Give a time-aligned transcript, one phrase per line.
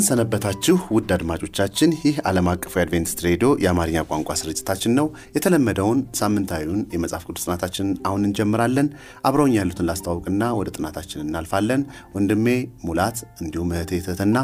[0.00, 6.80] እንደምን ሰነበታችሁ ውድ አድማጮቻችን። ይህ ዓለም አቀፉ የአድቬንቲስት ሬዲዮ የአማርኛ ቋንቋ ስርጭታችን ነው። የተለመደውን ሳምንታዊውን
[6.94, 8.86] የመጽሐፍ ቅዱስ ጥናታችንን አሁን እንጀምራለን።
[9.28, 11.82] አብረውኝ ያሉትን ላስተዋውቅና ወደ ጥናታችን እናልፋለን።
[12.14, 12.46] ወንድሜ
[12.84, 14.36] ሙላት እንዲሁም እህቴ ትህትና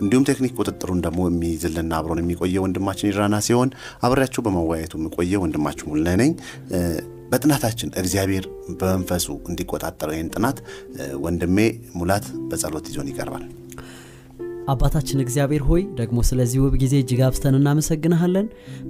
[0.00, 6.06] እንዲሁም ቴክኒክ ቁጥጥሩን ደግሞ የሚይዝልና አብሮን የሚቆየው ወንድማችን ይራና ሲሆን አብሬያቸው በመወያየቱ የሚቆየው ወንድማችሁ ሙሉ
[6.14, 6.32] ነኝ።
[7.30, 8.46] በጥናታችን እግዚአብሔር
[8.80, 10.58] በመንፈሱ እንዲቆጣጠረው ይህን ጥናት
[11.22, 11.58] ወንድሜ
[11.94, 13.44] ሙላት በጸሎት ይዞን ይቀርባል።
[14.68, 18.46] አባታችን እግዚአብሔር ሆይ ደግሞ ስለዚህ ውብ ጊዜ እጅግ አብዝተን እናመሰግንሃለን።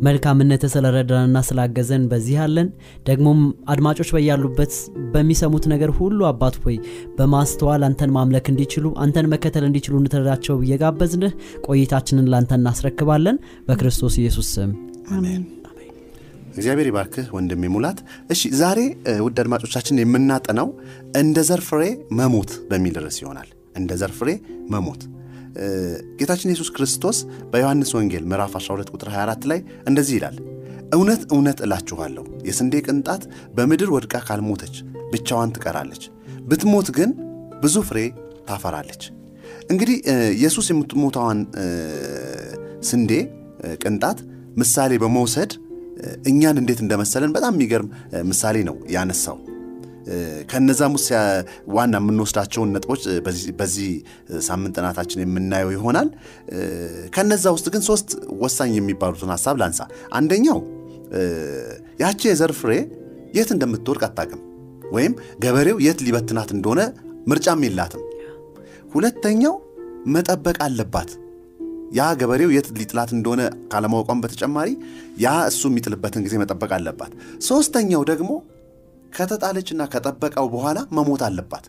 [0.06, 2.68] መልካምነት ስለረዳንና ስላገዘን በዚህ አለን።
[3.08, 3.40] ደግሞም
[3.72, 4.74] አድማጮች በያሉበት
[5.14, 6.76] በሚሰሙት ነገር ሁሉ አባት ሆይ
[7.18, 11.34] በማስተዋል አንተን ማምለክ እንዲችሉ አንተን መከተል እንዲችሉ እንድትረዳቸው እየጋበዝንህ
[11.68, 13.38] ቆይታችንን ላንተ እናስረክባለን።
[13.68, 14.72] በክርስቶስ ኢየሱስ ስም
[15.14, 15.42] አሜን።
[16.54, 17.98] እግዚአብሔር ይባርክህ ወንድሜ ሙላት።
[18.30, 18.80] እሺ ዛሬ
[19.24, 20.68] ውድ አድማጮቻችን የምናጠናው
[21.20, 21.82] እንደ ዘር ፍሬ
[22.18, 24.30] መሞት በሚል ርዕስ ይሆናል። እንደ ዘር ፍሬ
[24.74, 25.02] መሞት
[26.18, 27.18] ጌታችን ኢየሱስ ክርስቶስ
[27.52, 30.36] በዮሐንስ ወንጌል ምዕራፍ 12 ቁጥር 24 ላይ እንደዚህ ይላል፣
[30.96, 33.22] እውነት እውነት እላችኋለሁ የስንዴ ቅንጣት
[33.54, 34.74] በምድር ወድቃ ካልሞተች
[35.12, 36.02] ብቻዋን ትቀራለች፣
[36.48, 37.10] ብትሞት ግን
[37.62, 37.98] ብዙ ፍሬ
[38.48, 39.02] ታፈራለች።
[39.70, 39.96] እንግዲህ
[40.36, 41.38] ኢየሱስ የምትሞታዋን
[42.88, 43.12] ስንዴ
[43.82, 44.18] ቅንጣት
[44.56, 45.52] ምሳሌ በመውሰድ
[46.30, 47.88] እኛን እንዴት እንደመሰለን በጣም የሚገርም
[48.30, 49.36] ምሳሌ ነው ያነሳው።
[50.50, 51.08] ከነዛም ውስጥ
[51.74, 53.02] ዋና የምንወስዳቸውን ነጥቦች
[53.58, 53.90] በዚህ
[54.48, 56.08] ሳምንት ጥናታችን የምናየው ይሆናል።
[57.16, 58.10] ከነዛ ውስጥ ግን ሶስት
[58.42, 59.80] ወሳኝ የሚባሉትን ሀሳብ ላንሳ።
[60.12, 60.60] አንደኛው
[62.02, 62.72] ያቺ የዘር ፍሬ
[63.34, 64.40] የት እንደምትወድቅ አታውቅም፣
[64.92, 65.12] ወይም
[65.44, 66.80] ገበሬው የት ሊበትናት እንደሆነ
[67.28, 68.02] ምርጫም የላትም።
[68.94, 69.54] ሁለተኛው
[70.06, 71.10] መጠበቅ አለባት።
[71.94, 73.42] ያ ገበሬው የት ሊጥላት እንደሆነ
[73.72, 74.68] ካለማወቋም በተጨማሪ
[75.20, 77.12] ያ እሱ የሚጥልበትን ጊዜ መጠበቅ አለባት።
[77.48, 78.30] ሶስተኛው ደግሞ
[79.14, 81.66] ከተጣለችና ከጠበቀው በኋላ መሞት አለባት።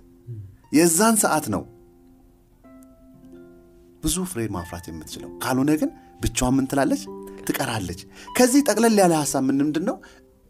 [0.72, 1.64] የዛን ሰዓት ነው
[4.04, 5.90] ብዙ ፍሬ ማፍራት የምትችለው። ካልሆነ ግን
[6.24, 7.02] ብቻዋን ምን ትላለች?
[7.48, 8.00] ትቀራለች።
[8.38, 9.96] ከዚህ ጠቅለል ያለ ሀሳብ ምን ምንድን ነው?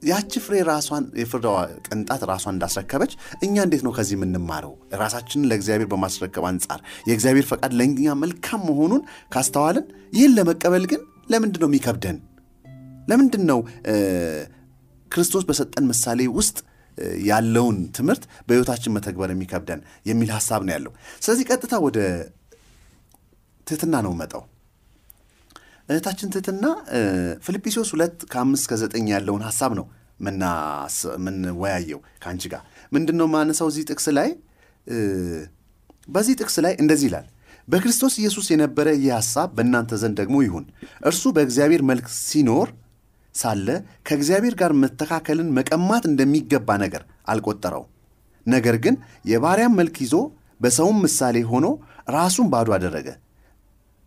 [0.01, 1.53] ያቺ ፍሬ ራሷን የፍሬዋ
[1.85, 3.11] ቅንጣት ራሷን እንዳስረከበች
[3.45, 4.73] እኛ እንዴት ነው ከዚህ የምንማረው?
[5.01, 9.01] ራሳችንን ለእግዚአብሔር በማስረከብ አንጻር የእግዚአብሔር ፈቃድ ለእኛ መልካም መሆኑን
[9.33, 11.01] ካስተዋልን፣ ይህን ለመቀበል ግን
[11.31, 12.17] ለምንድን ነው የሚከብደን?
[13.07, 13.59] ለምንድን ነው
[15.11, 16.57] ክርስቶስ በሰጠን ምሳሌ ውስጥ
[17.27, 20.91] ያለውን ትምህርት በሕይወታችን መተግበር የሚከብደን የሚል ሀሳብ ነው ያለው።
[21.21, 21.99] ስለዚህ ቀጥታ ወደ
[23.67, 24.43] ትህትና ነው መጣው።
[25.89, 26.65] እህታችን ትህትና
[27.45, 29.85] ፊልጵስዩስ ሁለት ከአምስት ከዘጠኝ ያለውን ሀሳብ ነው
[31.25, 32.61] ምንወያየው ከአንቺ ጋር
[32.91, 34.29] ምንድን ነው ማነሳው እዚህ ጥቅስ ላይ
[36.07, 37.25] በዚህ ጥቅስ ላይ እንደዚህ ይላል
[37.67, 40.65] በክርስቶስ ኢየሱስ የነበረ ይህ ሀሳብ በእናንተ ዘንድ ደግሞ ይሁን
[41.09, 42.67] እርሱ በእግዚአብሔር መልክ ሲኖር
[43.35, 43.67] ሳለ
[44.07, 47.83] ከእግዚአብሔር ጋር መተካከልን መቀማት እንደሚገባ ነገር አልቆጠረው።
[48.45, 48.95] ነገር ግን
[49.31, 50.15] የባሪያም መልክ ይዞ
[50.61, 51.65] በሰውም ምሳሌ ሆኖ
[52.09, 53.07] ራሱን ባዶ አደረገ።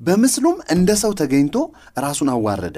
[0.01, 1.57] በምስሉም እንደ ሰው ተገኝቶ
[2.05, 2.77] ራሱን አዋረደ፣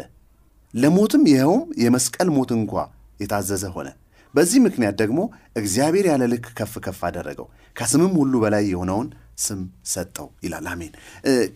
[0.74, 2.72] ለሞትም ይኸውም የመስቀል ሞት እንኳ
[3.20, 3.88] የታዘዘ ሆነ።
[4.34, 5.20] በዚህ ምክንያት ደግሞ
[5.60, 7.46] እግዚአብሔር ያለ ልክ ከፍ ከፍ አደረገው፣
[7.76, 9.60] ከስምም ሁሉ በላይ የሆነውን ስም
[9.92, 10.92] ሰጠው ይላል። አሜን።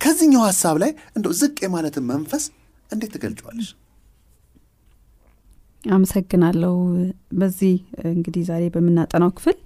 [0.02, 2.44] ከዚህኛው ሐሳብ ላይ እንደው ዝቅ የማለትን መንፈስ
[2.90, 3.68] እንዴት ትገልጫዋለች?
[5.84, 6.74] አመሰግናለሁ።
[7.38, 7.74] በዚህ
[8.10, 9.56] እንግዲህ ዛሬ በምናጠናው ክፍል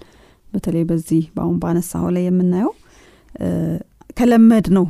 [0.53, 2.73] በተለይ በዚህ በአሁን ባነሳው ላይ የምናየው
[4.17, 4.87] ከለመድ ነው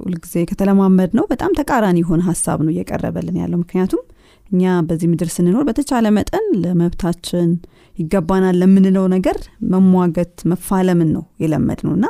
[0.00, 4.02] ሁልጊዜ ከተለማመድ ነው በጣም ተቃራኒ የሆነ ሀሳብ ነው እየቀረበልን ያለው። ምክንያቱም
[4.50, 7.50] እኛ በዚህ ምድር ስንኖር በተቻለ መጠን ለመብታችን
[7.96, 9.36] ይገባናል ለምንለው ነገር
[9.72, 12.06] መሟገት መፋለምን ነው የለመድ ነው እና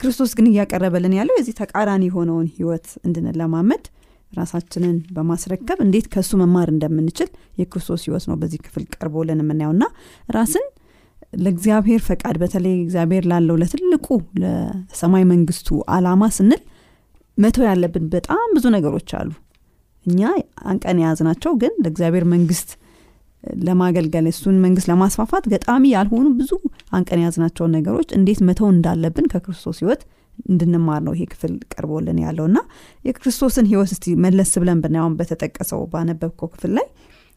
[0.00, 3.84] ክርስቶስ ግን እያቀረበልን ያለው የዚህ ተቃራኒ የሆነውን ህይወት እንድንለማመድ
[4.32, 7.28] ራሳችንን በማስረከብ እንዴት ከእሱ መማር እንደምንችል
[7.60, 9.84] የክርስቶስ ህይወት ነው በዚህ ክፍል ቀርቦልን የምናየውና
[10.28, 10.66] ራስን
[11.38, 14.06] ለእግዚአብሔር ፈቃድ በተለይ እግዚአብሔር ላለው ለትልቁ
[14.42, 16.62] ለሰማይ መንግስቱ አላማ ስንል
[17.38, 19.30] መተው ያለብን በጣም ብዙ ነገሮች አሉ።
[20.06, 20.20] እኛ
[20.70, 22.70] አንቀን የያዝናቸው ግን ለእግዚአብሔር መንግስት
[23.62, 26.52] ለማገልገል እሱን መንግስት ለማስፋፋት ገጣሚ ያልሆኑ ብዙ
[26.92, 30.02] አንቀን የያዝናቸውን ነገሮች እንዴት መተው እንዳለብን ከክርስቶስ ህይወት
[30.46, 32.58] እንድንማር ነው ይሄ ክፍል ቀርቦልን ያለው እና
[33.04, 36.86] የክርስቶስን ህይወት እስቲ መለስ ብለን ብናየውን በተጠቀሰው ባነበብከው ክፍል ላይ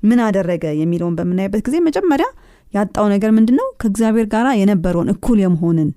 [0.04, 2.28] ምን አደረገ የሚለውን በምናይበት ጊዜ መጀመሪያ
[2.74, 3.68] ያጣው ነገር ምንድን ነው?
[3.82, 5.90] ከእግዚአብሔር ጋር የነበረውን እኩል የመሆንን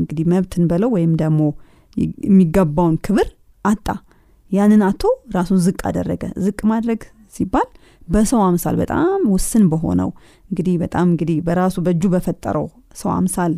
[0.00, 1.40] እንግዲህ መብትን በለው ወይም ደግሞ
[2.26, 3.28] የሚገባውን ክብር
[3.64, 3.86] አጣ
[4.52, 5.02] ያንን አቶ
[5.34, 7.00] ራሱን ዝቅ አደረገ ዝቅ ማድረግ
[7.34, 7.68] ሲባል
[8.08, 10.10] በሰው አምሳል በጣም ውስን በሆነው
[10.50, 13.54] እንግዲህ በጣም እንግዲህ በራሱ በእጁ በፈጠረው ሰው አምሳል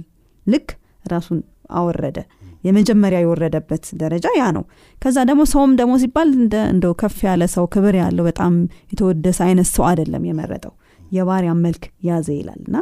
[0.46, 0.68] ልክ
[1.04, 1.38] ራሱን
[1.70, 2.18] አወረደ።
[2.64, 4.64] የመጀመሪያ የወረደበት ደረጃ ያ ነው።
[5.02, 6.30] ከዛ ደግሞ ሰውም ደግሞ ሲባል
[6.66, 8.54] እንደው ከፍ ያለ ሰው ክብር ያለው በጣም
[8.92, 10.74] የተወደሰ አይነት ሰው አይደለም የመረጠው።
[11.12, 12.78] የባሪያ መልክ ያዘ ይላል። እና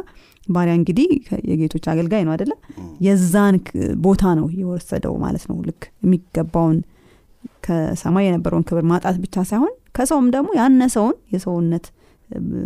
[0.47, 1.07] ባሪያ እንግዲህ
[1.49, 2.51] የጌቶች አገልጋይ ነው አደለ
[3.05, 3.55] የዛን
[4.03, 6.77] ቦታ ነው የወሰደው ማለት ነው። ልክ የሚገባውን
[7.65, 11.85] ከሰማይ የነበረውን ክብር ማጣት ብቻ ሳይሆን ከሰውም ደግሞ ያነሰውን የሰውነት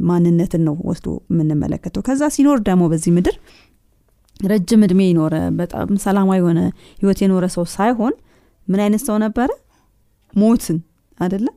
[0.09, 3.35] ማንነትን ነው ወስዶ የምንመለከተው። ከዛ ሲኖር ደግሞ በዚህ ምድር
[4.41, 6.59] ረጅም እድሜ ይኖረ በጣም ሰላማዊ የሆነ
[7.01, 8.13] ህይወት የኖረ ሰው ሳይሆን
[8.67, 9.49] ምን አይነት ሰው ነበረ?
[10.33, 10.77] ሞትን
[11.17, 11.47] አደለ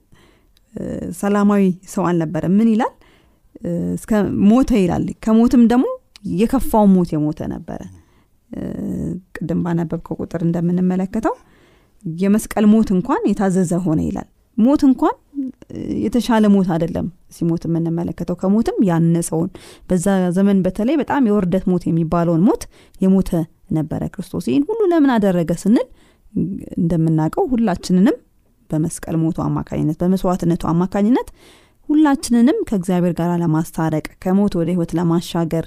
[1.20, 2.92] ሰላማዊ ሰው አልነበረ ምን ይላል?
[4.48, 5.86] ሞተ ይላል። ከሞትም ደግሞ
[6.34, 7.80] የከፋው ሞት የሞተ ነበረ።
[9.36, 11.34] ቅድም ባነበብከው ቁጥር እንደምንመለከተው
[12.04, 15.14] የመስቀል ሞት እንኳን የታዘዘ ሆነ ይላል ሞት እንኳን
[16.04, 17.06] የተሻለ ሞት አይደለም
[17.36, 19.48] ሲሞት የምንመለከተው። ከሞትም ያነሰውን
[19.88, 20.06] በዛ
[20.36, 22.62] ዘመን በተለይ በጣም የወርደት ሞት የሚባለውን ሞት
[23.00, 23.30] የሞተ
[23.70, 25.86] ነበረ ክርስቶስ። ይህን ሁሉ ለምን አደረገ ስንል
[26.78, 28.16] እንደምናውቀው ሁላችንንም
[28.70, 31.28] በመስቀል ሞቱ አማካኝነት በመስዋዕትነቱ አማካኝነት
[31.88, 35.64] ሁላችንንም ከእግዚአብሔር ጋር ለማስታረቅ ከሞት ወደ ህይወት ለማሻገር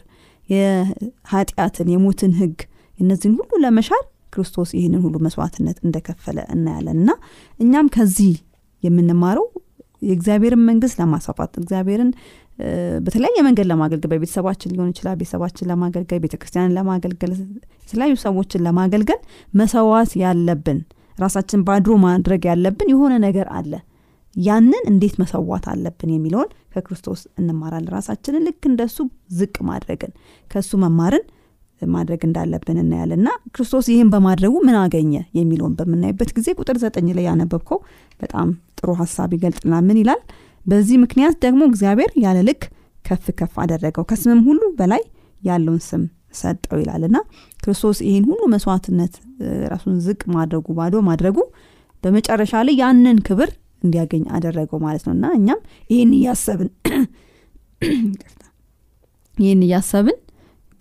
[0.50, 2.57] የኃጢአትን የሞትን ህግ
[3.00, 4.04] እነዚህን ሁሉ ለመሻር
[4.34, 7.12] ክርስቶስ ይህንን ሁሉ መስዋዕትነት እንደከፈለ እናያለን። እና
[7.60, 8.34] እኛም ከዚህ
[8.83, 9.45] የምንማረው
[10.01, 12.09] የእግዚአብሔርን መንግስት ለማስፋፋት እግዚአብሔርን
[13.06, 17.31] በተለያየ መንገድ ለማገልገል በቤተሰባችን ሊሆን ይችላል ቤተሰባችን ለማገልገል ቤተክርስቲያንን ለማገልገል
[17.83, 19.19] የተለያዩ ሰዎችን ለማገልገል
[19.53, 20.79] መሰዋት ያለብን
[21.15, 23.71] ራሳችን ባድሮ ማድረግ ያለብን የሆነ ነገር አለ።
[24.35, 28.97] ያንን እንዴት መሰዋት አለብን የሚለውን ከክርስቶስ እንማራለን። ራሳችንን ልክ እንደሱ
[29.38, 30.12] ዝቅ ማድረግን
[30.51, 31.24] ከእሱ መማርን
[31.89, 37.25] ማድረግ እንዳለብን እናያለን። እና ክርስቶስ ይህን በማድረጉ ምን አገኘ የሚለውን በምናይበት ጊዜ ቁጥር ዘጠኝ ላይ
[37.29, 37.79] ያነበብከው
[38.19, 38.47] በጣም
[38.79, 40.21] ጥሩ ሀሳብ ይገልጥናል ምን ይላል?
[40.65, 42.63] በዚህ ምክንያት ደግሞ እግዚአብሔር ያለ ልክ
[43.06, 45.03] ከፍ ከፍ አደረገው ከስምም ሁሉ በላይ
[45.41, 46.03] ያለውን ስም
[46.39, 47.18] ሰጠው ይላል። እና
[47.59, 49.13] ክርስቶስ ይህን ሁሉ መስዋዕትነት
[49.71, 51.38] ራሱን ዝቅ ማድረጉ ባዶ ማድረጉ
[52.03, 53.50] በመጨረሻ ላይ ያንን ክብር
[53.83, 55.59] እንዲያገኝ አደረገው ማለት ነው። እና እኛም
[55.89, 56.69] ይህን እያሰብን
[59.38, 60.18] ይህን እያሰብን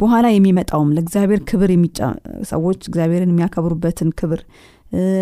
[0.00, 1.70] በኋላ የሚመጣውም ለእግዚአብሔር ክብር
[2.48, 4.40] ሰዎች እግዚአብሔርን የሚያከብሩበትን ክብር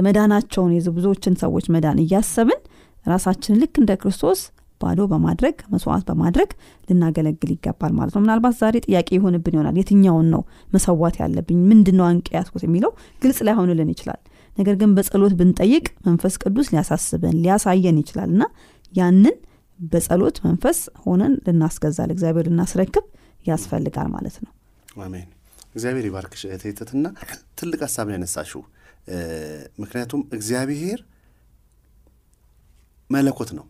[0.06, 2.60] መዳናቸውን ብዙዎችን ሰዎች መዳን እያሰብን
[3.06, 4.40] ራሳችንን ልክ እንደ ክርስቶስ
[4.80, 6.50] ባዶ በማድረግ መስዋዕት በማድረግ
[6.88, 10.42] ልናገለግል ይገባል ማለት ነው። ምናልባት ዛሬ ጥያቄ ይሆንብን ይሆናል የትኛውን ነው
[10.74, 11.58] መሰዋት ያለብኝ?
[11.70, 12.92] ምንድን ነው አንቅ ያስኩት የሚለው
[13.22, 14.20] ግልጽ ላይሆንልን ይችላል።
[14.56, 18.42] ነገር ግን በጸሎት ብንጠይቅ መንፈስ ቅዱስ ሊያሳስበን ሊያሳየን ይችላል እና
[18.92, 19.36] ያንን
[19.78, 23.06] በጸሎት መንፈስ ሆነን ልናስገዛ ለእግዚአብሔር ልናስረክብ
[23.46, 24.52] ያስፈልጋል ማለት ነው
[24.96, 25.28] አሜን።
[25.74, 27.06] እግዚአብሔር ይባርክሽ እህቴትትና
[27.58, 28.62] ትልቅ ሀሳብ ነው ያነሳሽው።
[29.78, 31.00] ምክንያቱም እግዚአብሔር
[33.10, 33.66] መለኮት ነው።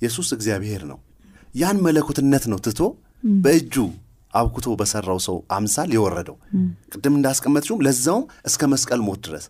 [0.00, 0.98] ኢየሱስ እግዚአብሔር ነው።
[1.54, 2.80] ያን መለኮትነት ነው ትቶ
[3.44, 3.74] በእጁ
[4.32, 6.36] አብኩቶ በሰራው ሰው አምሳል የወረደው።
[6.92, 9.46] ቅድም እንዳስቀመጥሽውም ለዛውም እስከ መስቀል ሞት ድረስ።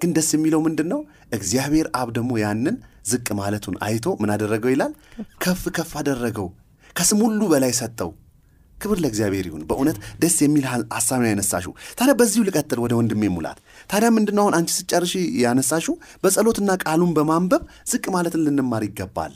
[0.00, 1.00] ግን ደስ የሚለው ምንድን ነው
[1.32, 2.76] እግዚአብሔር አብ ደግሞ ያንን
[3.10, 4.92] ዝቅ ማለቱን አይቶ ምን አደረገው ይላል?
[5.42, 6.48] ከፍ ከፍ አደረገው።
[6.96, 8.10] ከስም ሁሉ በላይ ሰጠው
[8.80, 10.64] ክብር ለእግዚአብሔር ይሁን። በእውነት ደስ የሚል
[10.96, 13.58] ሀሳብ ነው ያነሳሽው። ታዲያ በዚሁ ልቀጥል ወደ ወንድሜ ሙላት።
[13.90, 15.94] ታዲያ ምንድነው አሁን አንቺ ስጨርሽ ያነሳሽው?
[16.22, 19.34] በጸሎትና ቃሉን በማንበብ ዝቅ ማለትን ልንማር ይገባል።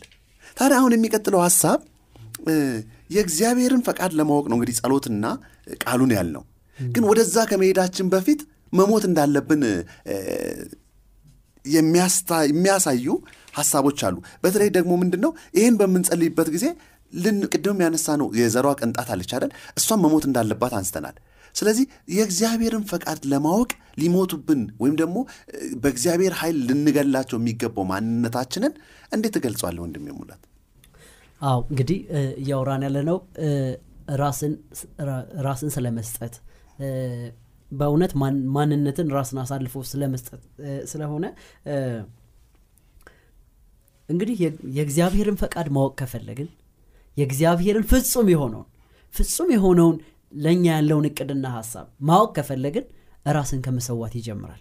[0.57, 1.79] ታዲያ አሁን የሚቀጥለው ሀሳብ
[3.15, 5.25] የእግዚአብሔርን ፈቃድ ለማወቅ ነው እንግዲህ ጸሎትና
[5.85, 6.43] ቃሉን ያልነው።
[6.79, 8.41] ግን ወደዛ ከመሄዳችን በፊት
[8.73, 9.63] መሞት እንዳለብን
[11.65, 13.07] የሚያሳዩ
[13.55, 16.67] ሀሳቦች አሉ። በተለይ ደግሞ ምንድን ነው ይህን በምንጸልይበት ጊዜ
[17.53, 19.51] ቅድም ያነሳ ነው የዘሯ ቅንጣት አለች አይደል?
[19.79, 21.17] እሷን መሞት እንዳለባት አንስተናል።
[21.55, 25.17] ስለዚህ የእግዚአብሔርን ፈቃድ ለማወቅ ሊሞቱብን ወይም ደግሞ
[25.83, 28.73] በእግዚአብሔር ኃይል ልንገላቸው የሚገባው ማንነታችንን
[29.13, 30.43] እንዴት ትገልጸዋለ ወንድም ሙላት?
[31.41, 31.99] አው እንግዲህ
[32.41, 33.19] እያወራን ያለ ነው
[35.45, 36.35] ራስን ስለመስጠት
[37.71, 38.13] በእውነት
[38.57, 40.43] ማንነትን ራስን አሳልፎ ስለመስጠት
[40.91, 41.25] ስለሆነ
[44.09, 44.37] እንግዲህ
[44.77, 46.49] የእግዚአብሔርን ፈቃድ ማወቅ ከፈለግን
[47.17, 48.69] የእግዚአብሔርን ፍጹም የሆነውን
[49.15, 49.97] ፍጹም የሆነውን
[50.37, 52.87] ለእኛ ያለውን እቅድና ሀሳብ ማወቅ ከፈለግን
[53.31, 54.61] ራስን ከመሰዋት ይጀምራል።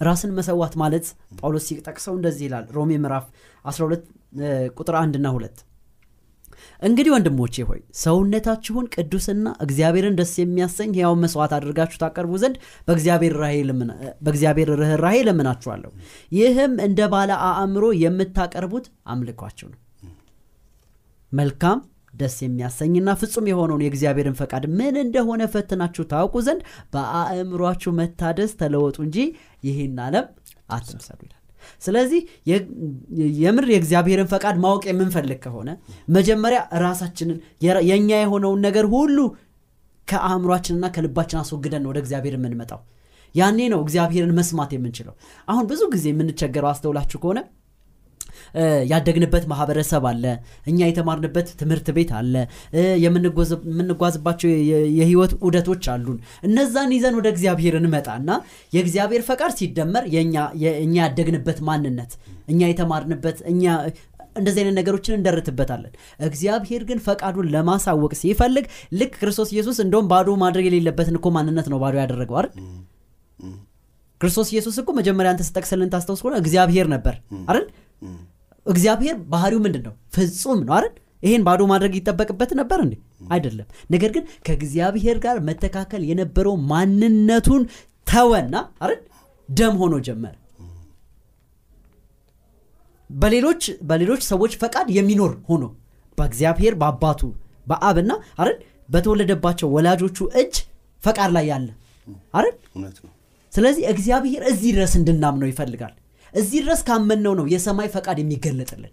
[0.00, 1.06] ራስን መሰዋት ማለት
[1.38, 3.24] ጳውሎስ ሲጠቅሰው እንደዚህ ይላል ሮሜ ምዕራፍ
[3.64, 4.04] 12
[4.78, 5.56] ቁጥር አንድና ሁለት።
[6.82, 12.56] እንግዲህ ወንድሞቼ ሆይ ሰውነታችሁን ቅዱስና እግዚአብሔርን ደስ የሚያሰኝ ሕያው መስዋዕት አድርጋችሁ ታቀርቡ ዘንድ
[12.88, 15.90] በእግዚአብሔር ርኅራሄ ለምናችኋለሁ
[16.32, 19.78] ይህም እንደ ባለ አእምሮ የምታቀርቡት አምልኳችሁ ነው
[21.32, 21.78] መልካም
[22.14, 26.62] ደስ የሚያሰኝና ፍጹም የሆነውን የእግዚአብሔርን ፈቃድ ምን እንደሆነ ፈትናችሁ ታውቁ ዘንድ
[26.94, 29.18] በአእምሯችሁ መታደስ ተለወጡ እንጂ
[29.66, 30.26] ይህን ዓለም
[30.70, 31.34] አትምሰሉ ይላል።
[31.84, 32.20] ስለዚህ
[33.38, 35.70] የምር የእግዚአብሔርን ፈቃድ ማወቅ የምንፈልግ ከሆነ
[36.16, 37.38] መጀመሪያ ራሳችንን
[37.86, 39.18] የእኛ የሆነውን ነገር ሁሉ
[40.08, 42.80] ከአእምሯችንና ከልባችን አስወግደን ወደ እግዚአብሔር የምንመጣው።
[43.34, 45.14] ያኔ ነው እግዚአብሔርን መስማት የምንችለው።
[45.48, 47.40] አሁን ብዙ ጊዜ የምንቸገረው አስተውላችሁ ከሆነ
[48.90, 50.24] ያደግንበት ማህበረሰብ አለ።
[50.66, 52.34] እኛ የተማርንበት ትምህርት ቤት አለ።
[53.04, 54.50] የምንጓዝባቸው
[54.96, 58.28] የህይወት ዑደቶች አሉን። እነዛን ይዘን ወደ እግዚአብሔር እንመጣና
[58.72, 60.36] የእግዚአብሔር ፈቃድ ሲደመር የእኛ
[61.00, 62.12] ያደግንበት ማንነት
[62.48, 63.64] እኛ የተማርንበት እኛ
[64.36, 65.92] እንደዚህ አይነት ነገሮችን እንደርትበታለን።
[66.26, 68.66] እግዚአብሔር ግን ፈቃዱን ለማሳወቅ ሲፈልግ
[68.98, 72.52] ልክ ክርስቶስ ኢየሱስ እንደውም ባዶ ማድረግ የሌለበትን እኮ ማንነት ነው ባዶ ያደረገው አይደል?
[74.20, 77.66] ክርስቶስ ኢየሱስ እኮ መጀመሪያ አንተ ስጠቅስልን ታስታውስ ከሆነ እግዚአብሔር ነበር አይደል
[78.68, 80.94] እግዚአብሔር ባህሪው ምንድን ነው ፍጹም ነው አይደል?
[81.22, 82.94] ይሄን ባዶ ማድረግ ይጠበቅበት ነበር እንዴ?
[83.32, 87.62] አይደለም። ነገር ግን ከእግዚአብሔር ጋር መተካከል የነበረው ማንነቱን
[88.06, 89.00] ተወና አይደል?
[89.48, 90.34] ደም ሆኖ ጀመረ።
[93.10, 95.64] በሌሎች በሌሎች ሰዎች ፈቃድ የሚኖር ሆኖ
[96.18, 97.20] በእግዚአብሔር በአባቱ
[97.66, 98.10] በአብና
[98.40, 98.58] አይደል?
[98.88, 100.54] በተወለደባቸው ወላጆቹ እጅ
[101.02, 101.68] ፈቃድ ላይ ያለ
[102.34, 102.54] አይደል?
[103.52, 105.94] ስለዚህ እግዚአብሔር እዚህ ድረስ እንድናምነው ይፈልጋል
[106.34, 108.92] እዚህ ድረስ ካመንነው ነው የሰማይ ፈቃድ የሚገለጥልን።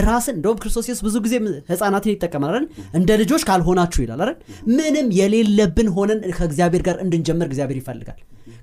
[0.00, 1.34] ራስን እንደውም ክርስቶስ ኢየሱስ ብዙ ጊዜ
[1.70, 2.56] ህፃናትን ይጠቀማል
[2.98, 4.36] እንደ ልጆች ካልሆናችሁ ይላል አይደል?
[4.74, 8.20] ምንም የሌለብን ሆነን ከእግዚአብሔር ጋር እንድንጀምር እግዚአብሔር ይፈልጋል።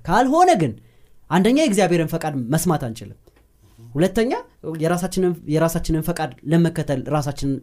[0.08, 0.72] ካልሆነ ግን
[1.30, 3.18] አንደኛ የእግዚአብሔርን ፈቃድ መስማት አንችልም።
[3.78, 4.32] ሁለተኛ
[5.54, 7.58] የራሳችንን ፈቃድ ለመከተል ራሳችንን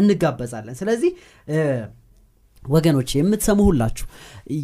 [0.00, 1.10] እንጋበዛለን። ስለዚህ
[2.62, 4.06] ወገኖች የምትሰሙ ሁላችሁ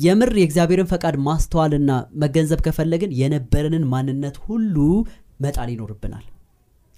[0.03, 1.91] የምር የእግዚአብሔርን ፈቃድ ማስተዋልና
[2.23, 4.77] መገንዘብ ከፈለግን የነበረንን ማንነት ሁሉ
[5.41, 6.27] መጣል ይኖርብናል።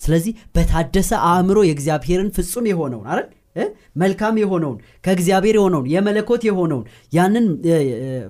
[0.00, 3.28] ስለዚህ በታደሰ አእምሮ የእግዚአብሔርን ፍጹም የሆነውን አይደል?
[4.00, 7.47] መልካም የሆነውን ከእግዚአብሔር የሆነውን የመለኮት የሆነውን ያንን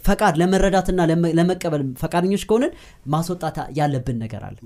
[0.07, 2.73] ፈቃድ ለመረዳትና ለመ- ለመቀበል ፈቃደኞች ከሆንን
[3.13, 4.57] ማስወጣት ያለብን ነገር አለ።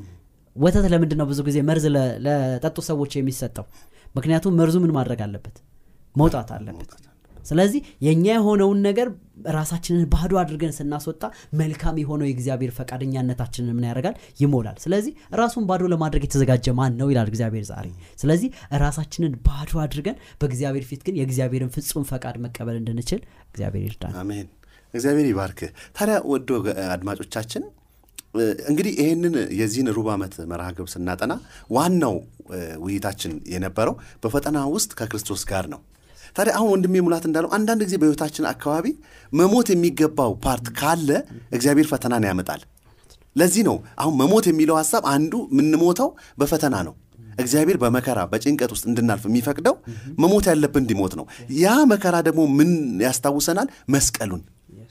[0.57, 1.85] ወተት ለምንድን ነው ብዙ ጊዜ መርዝ
[2.27, 3.67] ለጠጡ ሰዎች የሚሰጠው?
[4.15, 5.57] ምክንያቱም መርዙ ምን ማድረግ አለበት?
[6.17, 6.91] መውጣት አለበት
[7.45, 9.09] ስለዚህ የእኛ የሆነውን ነገር
[9.55, 11.23] ራሳችንን ባዶ አድርገን ስናስወጣ
[11.61, 14.15] መልካም የሆነው የእግዚአብሔር ፈቃደኛነታችንን ምን ያደርጋል?
[14.41, 17.87] ይሞላል። ስለዚህ ራሱን ባዶ ለማድረግ የተዘጋጀ ማን ነው ይላል እግዚአብሔር ዛሬ።
[18.23, 18.51] ስለዚህ
[18.85, 24.47] ራሳችንን ባዶ አድርገን በእግዚአብሔር ፊት ግን የእግዚአብሔርን ፍጹም ፈቃድ መቀበል እንድንችል እግዚአብሔር ይርዳን አሜን።
[24.95, 25.61] እግዚአብሔር ይባርክ
[25.97, 26.49] ታዲያ ውድ
[26.95, 27.63] አድማጮቻችን
[28.71, 31.33] እንግዲህ ይህንን የዚህን ሩብ ዓመት መርሃ ግብር ስናጠና
[31.75, 32.15] ዋናው
[32.85, 35.81] ውይይታችን የነበረው በፈተና ውስጥ ከክርስቶስ ጋር ነው
[36.37, 38.87] ታዲያ አሁን ወንድሜ ሙላት እንዳለው አንዳንድ ጊዜ በሕይወታችን አካባቢ
[39.33, 41.11] መሞት የሚገባው part ካለ
[41.57, 42.63] እግዚአብሔር ፈተናን ያመጣል።
[43.37, 46.09] ለዚህ ነው አሁን መሞት የሚለው ሀሳብ አንዱ የምንሞተው
[46.41, 46.95] በፈተና ነው።
[47.39, 49.75] እግዚአብሔር በመከራ በጭንቀት ውስጥ እንድናልፍ የሚፈቅደው
[50.23, 51.25] መሞት ያለብን እንዲሞት ነው።
[51.59, 52.71] ያ መከራ ደግሞ ምን
[53.05, 53.69] ያስታውሰናል?
[53.89, 54.43] መስቀሉን።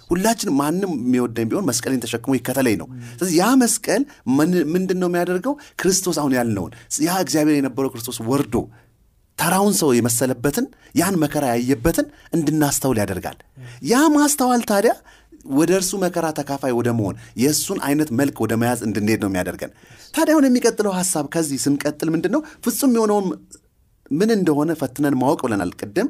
[0.10, 4.02] ሁላችንም ማንም የሚወደኝ ቢሆን መስቀሌን ተሸክሞ ይከተለኝ ነው። ስለዚህ ያ መስቀል
[4.34, 5.54] ምን- ምንድን ነው የሚያደርገው?
[5.82, 6.72] ክርስቶስ አሁን ያልነውን
[7.06, 8.56] ያ እግዚአብሔር የነበረው ክርስቶስ ወርዶ
[9.40, 13.38] ተራውን ሰው የመሰለበትን ያን መከራ ያየበትን እንድናስተውል ያደርጋል።
[13.92, 14.94] ያ ማስተዋል ታዲያ
[15.54, 19.72] ወደ እርሱ መከራ ተካፋይ ወደ መሆን የእሱን አይነት መልክ ወደ መያዝ እንድንሄድ ነው የሚያደርገን።
[20.14, 23.26] ታዲያ አሁን የሚቀጥለው ሀሳብ ከዚህ ስንቀጥል ምንድን ነው ፍጹም የሆነውን
[24.12, 26.08] ምን እንደሆነ ፈትነን ማወቅ ብለናል። ቅድም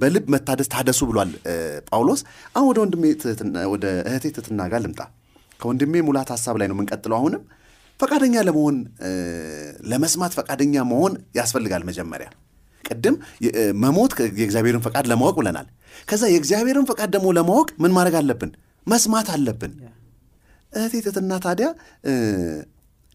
[0.00, 1.30] በልብ መታደስ ታደሱ ብሏል።
[1.88, 2.20] ጳውሎስ።
[2.54, 3.04] አሁን ወደ ወንድሜ
[3.72, 5.00] ወደ እህቴ ትትና ጋር ልምጣ።
[5.60, 7.42] ከወንድሜ ሙላት ሀሳብ ላይ ነው የምንቀጥለው አሁንም።
[8.00, 8.76] ፈቃደኛ ለመሆን
[9.90, 12.28] ለመስማት ፈቃደኛ መሆን ያስፈልጋል መጀመሪያ
[12.84, 13.16] ቅድም
[13.82, 15.66] መሞት የእግዚአብሔርን ፈቃድ ለማወቅ ብለናል።
[16.08, 18.50] ከዛ የእግዚአብሔርን ፈቃድ ደግሞ ለማወቅ ምን ማድረግ አለብን?
[18.86, 19.74] መስማት አለብን።
[20.72, 21.66] እህቴ ትትና ታዲያ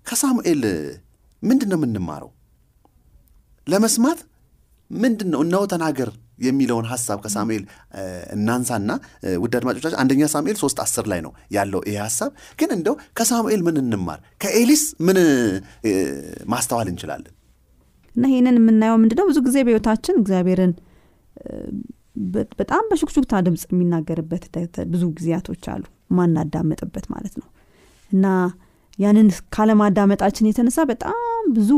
[0.05, 0.61] ከሳሙኤል
[1.43, 2.29] ምንድን ነው የምንማረው?
[3.67, 4.19] ለመስማት
[4.91, 6.09] ምንድን ነው እነሆ ተናገር
[6.39, 7.63] የሚለውን ሀሳብ ከሳሙኤል
[8.35, 8.89] እናንሳና
[9.43, 13.77] ውድ አድማጮቻችን አንደኛ ሳሙኤል ሶስት አስር ላይ ነው ያለው ይሄ ሀሳብ። ግን እንደው ከሳሙኤል ምን
[13.83, 14.19] እንማር?
[14.41, 15.17] ከኤሊስ ምን
[16.47, 17.33] ማስተዋል እንችላለን
[18.17, 19.25] እና ይህንን የምናየው ምንድነው?
[19.29, 20.73] ብዙ ጊዜ በህይወታችን እግዚአብሔርን
[22.59, 24.43] በጣም በሹክሹክታ ድምፅ የሚናገርበት
[24.93, 25.83] ብዙ ጊዜያቶች አሉ
[26.17, 27.47] ማናዳመጥበት ማለት ነው።
[28.11, 28.25] እና
[28.99, 31.19] ያንን ካለማዳመጣችን የተነሳ በጣም
[31.57, 31.71] ብዙ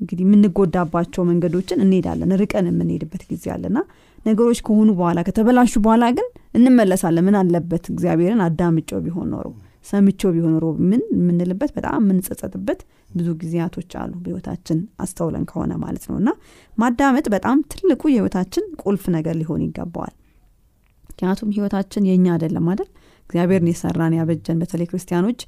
[0.00, 3.78] እንግዲህ የምንጎዳባቸው መንገዶችን እንሄዳለን ርቀን የምንሄድበት ጊዜ አለና
[4.26, 6.26] ነገሮች ከሆኑ በኋላ ከተበላሹ በኋላ ግን
[6.58, 7.84] እንመለሳለን። ምን አለበት?
[7.92, 9.46] እግዚአብሔርን አዳምጮ ቢሆን ኖሮ
[9.88, 12.80] ሰምቼው ቢሆን ኖሮ ምን የምንልበት በጣም የምንጸጸጥበት
[13.12, 16.30] ብዙ ጊዜያቶች አሉ በህይወታችን አስተውለን ከሆነ ማለት ነው። እና
[16.78, 20.14] ማዳመጥ በጣም ትልቁ የህይወታችን ቁልፍ ነገር ሊሆን ይገባዋል።
[21.10, 22.88] ምክንያቱም ህይወታችን የእኛ አይደለም አይደል?
[23.30, 25.40] እግዚአብሔርን የሰራን ያበጀን በተለይ ክርስቲያኖች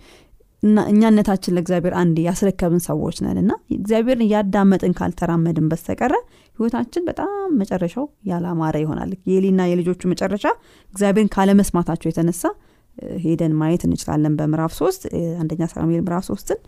[0.89, 6.15] እኛነታችን ለእግዚአብሔር አንድ ያስረከብን ሰዎች ነን። እና እግዚአብሔርን እያዳመጥን ካልተራመድን በስተቀረ
[6.59, 7.31] ህይወታችን በጣም
[7.61, 10.45] መጨረሻው ያላማረ ይሆናል። የኤሊና የልጆቹ መጨረሻ
[10.93, 12.43] እግዚአብሔርን ካለመስማታቸው የተነሳ
[13.25, 15.02] ሄደን ማየት እንችላለን በምዕራፍ ሶስት።
[15.40, 16.59] አንደኛ ሳሙኤል ምዕራፍ ሶስትን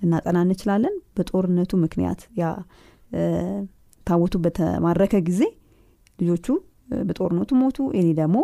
[0.00, 2.44] ልናጠና እንችላለን። በጦርነቱ ምክንያት ያ
[4.06, 5.42] ታቦቱ በተማረከ ጊዜ
[6.18, 6.46] ልጆቹ
[7.08, 8.38] በጦርነቱ ሞቱ። ኤሊ ደግሞ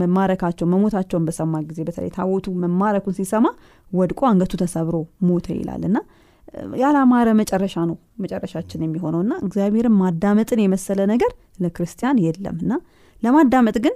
[0.00, 3.46] መማረካቸው መሞታቸውን በሰማ ጊዜ በተለይ ታቦቱ መማረኩን ሲሰማ
[3.92, 4.96] ወድቆ አንገቱ ተሰብሮ
[5.28, 5.98] ሞተ ይላል። እና
[6.80, 11.30] ያላማረ መጨረሻ ነው መጨረሻችን የሚሆነው። እና እግዚአብሔርን ማዳመጥን የመሰለ ነገር
[11.62, 12.72] ለክርስቲያን የለም። እና
[13.22, 13.94] ለማዳመጥ ግን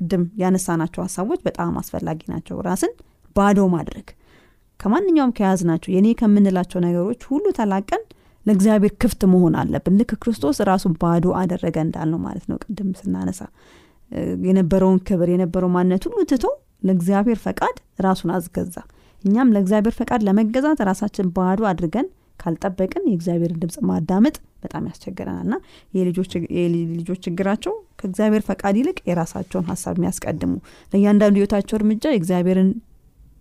[0.00, 2.92] ቅድም ያነሳናቸው ሀሳቦች በጣም አስፈላጊ ናቸው። ራስን
[3.36, 4.06] ባዶ ማድረግ።
[4.80, 8.02] ከማንኛውም ከያዝናቸው የኔ ከምንላቸው ነገሮች ሁሉ ተላቀን
[8.46, 13.40] ለእግዚአብሔር ክፍት መሆን አለብን። ልክ ክርስቶስ ራሱን ባዶ አደረገ እንዳልነው ማለት ነው ቅድም ስናነሳ።
[14.46, 16.44] የነበረውን ክብር የነበረው ማንነት ሁሉ ትቶ
[16.86, 18.76] ለእግዚአብሔር ፈቃድ ራሱን አስገዛ።
[19.24, 22.06] እኛም ለእግዚአብሔር ፈቃድ ለመገዛት ራሳችን ባዶ አድርገን
[22.40, 25.54] ካልጠበቅን የእግዚአብሔርን ድምፅ ማዳመጥ በጣም ያስቸግረናል። እና
[25.96, 30.52] የልጆች ችግራቸው ከእግዚአብሔር ፈቃድ ይልቅ የራሳቸውን ሀሳብ የሚያስቀድሙ
[30.92, 32.70] ለእያንዳንዱ ህይወታቸው እርምጃ የእግዚአብሔርን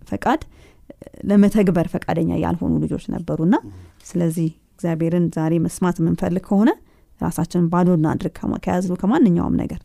[0.08, 0.42] ፈቃድ
[1.30, 3.56] ለመተግበር ፈቃደኛ ያልሆኑ ልጆች ነበሩና
[4.10, 6.70] ስለዚህ እግዚአብሔርን ዛሬ መስማት የምንፈልግ ከሆነ
[7.22, 9.82] ራሳችንን ባዶ እናድርግ ከያዝነው ከማንኛውም ነገር።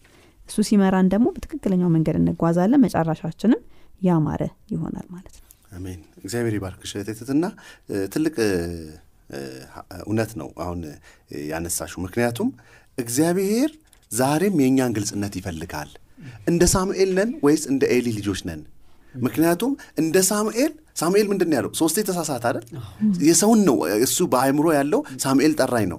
[0.49, 3.61] እሱ ሲመራን ደግሞ በትክክለኛው መንገድ እንጓዛለን መጨረሻችንም
[4.03, 4.43] ያማረ
[4.73, 6.91] ይሆናል ማለት ነው። አሜን። እግዚአብሔር ይባርክሽ
[7.21, 7.45] ትትና
[8.13, 8.35] ትልቅ
[10.03, 10.81] እውነት ነው አሁን
[11.51, 12.49] ያነሳሽው። ምክንያቱም
[12.99, 13.71] እግዚአብሔር
[14.11, 15.91] ዛሬም የእኛን ግልጽነት ይፈልጋል።
[16.51, 18.61] እንደ ሳሙኤል ነን ወይስ እንደ ኤሊ ልጆች ነን?
[19.25, 21.71] ምክንያቱም እንደ ሳሙኤል ሳሙኤል ምንድን ነው ያለው?
[21.81, 22.65] ሶስቴ ተሳሳት አይደል?
[23.29, 23.77] የሰውን ነው
[24.07, 25.99] እሱ በአእምሮ ያለው ሳሙኤል ጠራኝ ነው።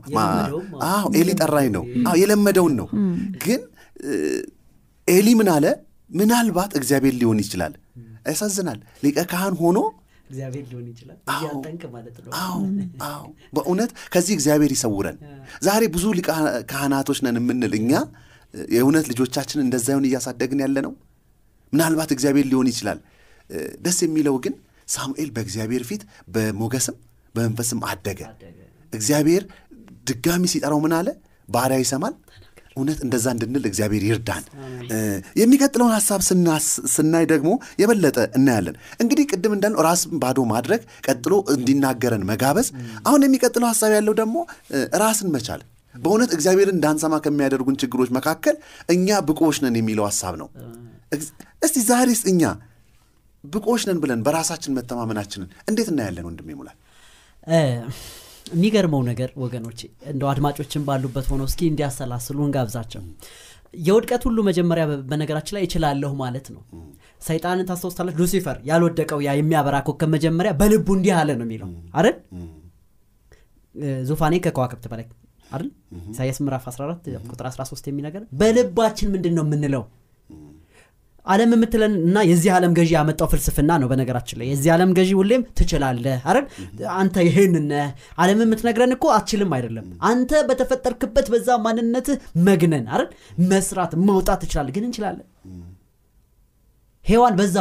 [0.89, 2.87] አዎ ኤሊ ጠራኝ ነው። አዎ የለመደውን ነው።
[3.43, 3.61] ግን
[5.07, 5.65] ኤሊ ምን አለ?
[6.11, 7.73] ምናልባት እግዚአብሔር ሊሆን ይችላል።
[8.27, 9.77] ያሳዝናል። ሊቀ ካህን ሆኖ
[10.27, 12.59] እግዚአብሔር ሊሆን ይችላል። እያጠንቅ ማለት ነው። አዎ
[13.07, 15.17] አዎ። በእውነት ከዚህ እግዚአብሔር ይሰውረን።
[15.63, 16.05] ዛሬ ብዙ
[16.71, 17.91] ካህናቶች ነን የምንል እኛ
[18.71, 20.93] የእውነት ልጆቻችን እንደዛ ይሆን እያሳደግን ያለ ነው
[21.73, 22.99] ምናልባት እግዚአብሔር ሊሆን ይችላል።
[23.85, 24.53] ደስ የሚለው ግን
[24.87, 26.01] ሳሙኤል በእግዚአብሔር ፊት
[26.33, 26.95] በሞገስም
[27.35, 28.21] በመንፈስም አደገ።
[28.93, 29.43] እግዚአብሔር
[30.07, 31.07] ድጋሚ ሲጠራው ምን አለ?
[31.49, 32.13] ባሪያ ይሰማል
[32.77, 34.43] እውነት እንደዛ እንድንል እግዚአብሔር ይርዳን።
[35.39, 36.21] የሚቀጥለውን ሀሳብ
[36.93, 42.69] ስናይ ደግሞ የበለጠ እናያለን። እንግዲህ ቅድም እንዳልነው ራስን ባዶ ማድረግ ቀጥሎ እንዲናገረን መጋበዝ
[43.05, 44.37] አሁን የሚቀጥለው ሀሳብ ያለው ደግሞ
[45.01, 45.63] ራስን መቻል።
[45.95, 48.55] በእውነት እግዚአብሔርን እንዳንሰማ ከሚያደርጉን ችግሮች መካከል
[48.89, 50.47] እኛ ብቁዎች ነን የሚለው ሀሳብ ነው።
[51.61, 52.41] እስቲ ዛሬስ እኛ
[53.43, 56.77] ብቁዎች ነን ብለን በራሳችን መተማመናችንን እንዴት እናያለን ወንድም ይሙላል
[57.47, 57.57] እ፣
[58.45, 59.79] የሚገርመው ነገር ወገኖቼ
[60.11, 63.01] እንደው አድማጮችን ባሉበት ሆነው እስኪ እንዲያሰላስሉ እንጋብዛቸው።
[63.79, 66.61] የውድቀት ሁሉ መጀመሪያ በነገራችን ላይ እችላለሁ ማለት ነው።
[67.21, 72.15] ሰይጣንን ታስታውስታለች ሉሲፈር ያልወደቀው ያ የሚያበራ ኮከብ መጀመሪያ በልቡ እንዲህ አለ ነው የሚለው። አይደል?
[74.09, 75.05] ዙፋኔ ከከዋክብት በላይ
[75.51, 75.69] አይደል?
[76.11, 79.83] ኢሳያስ ምዕራፍ 14 ቁጥር 13 የሚነገር በልባችን ምንድን ነው የምንለው
[81.25, 85.43] ዓለም የምትለን እና የዚህ ዓለም ገዢ ያመጣው ፍልስፍና ነው በነገራችን ላይ። የዚህ ዓለም ገዢ ሁሌም
[85.57, 86.45] ትችላለህ አይደል?
[86.95, 93.09] አንተ ይህን ነህ። ዓለም የምትነግረን እኮ አትችልም አይደለም። አንተ በተፈጠርክበት በዛ ማንነትህ መግነን አይደል?
[93.49, 95.27] መስራት መውጣት ትችላለህ ግን እንችላለን።
[97.05, 97.55] ሔዋን በዛ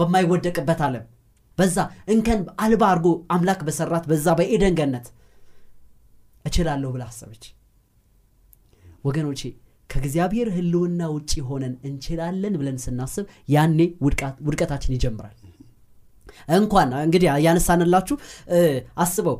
[0.00, 1.04] በማይወደቅበት ዓለም
[1.58, 1.76] በዛ
[2.12, 5.06] እንከን አልባ አድርጎ አምላክ በሰራት በዛ በኤደን ገነት
[6.44, 7.44] እችላለሁ ብላ አሰበች።
[9.04, 9.40] ወገኖቼ
[9.90, 13.78] ከእግዚአብሔር ህልውና ውጭ ሆነን እንችላለን ብለን ስናስብ ያኔ
[14.44, 15.36] ውድቀታችን ይጀምራል።
[16.54, 18.16] እንኳን እንግዲህ ያነሳንላችሁ
[18.52, 18.58] እ፣
[19.02, 19.36] አስበው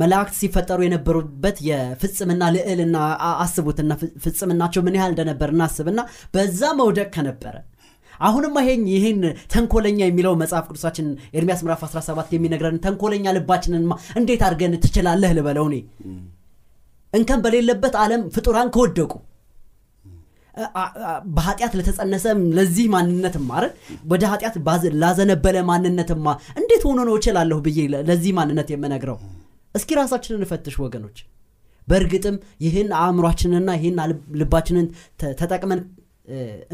[0.00, 2.96] መላእክት ሲፈጠሩ የነበሩበት የፍጽምና ልዕልና
[3.40, 3.92] አስቡትና
[4.24, 6.00] ፍጽምናቸው ምን ያህል እንደነበር እናስብና
[6.34, 7.54] በዛ መውደቅ ከነበረ
[8.20, 9.20] አሁንማ ይሄን ይህን
[9.52, 11.06] ተንኮለኛ የሚለው መጽሐፍ ቅዱሳችን
[11.36, 15.76] ኤርሚያስ ምዕራፍ 17 የሚነግረን ተንኮለኛ ልባችንንማ እንዴት አድርገን ትችላለህ ልበለው እኔ?
[17.12, 19.12] እንከን በሌለበት ዓለም ፍጡራን ከወደቁ
[21.34, 22.24] በኃጢአት ለተጸነሰ
[22.56, 23.72] ለዚህ ማንነትማ አይደል?
[24.12, 24.56] ወደ ኃጢአት
[25.02, 26.26] ላዘነበለ ማንነትማ
[26.60, 27.78] እንዴት ሆኖ ነው እችላለሁ ብዬ
[28.10, 29.18] ለዚህ ማንነት የምነግረው?
[29.74, 31.18] እስኪ ራሳችንን እንፈትሽ ወገኖች።
[31.88, 33.96] በእርግጥም ይህን አእምሯችንንና ይህን
[34.40, 34.86] ልባችንን
[35.40, 35.80] ተጠቅመን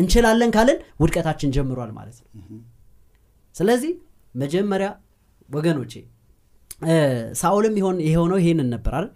[0.00, 2.30] እንችላለን ካልን ውድቀታችን ጀምሯል ማለት ነው።
[3.54, 3.92] ስለዚህ
[4.34, 4.88] መጀመሪያ
[5.48, 5.92] ወገኖቼ
[7.40, 7.74] ሳኦልም
[8.08, 9.08] የሆነው ይሄንን ነበር አይደል?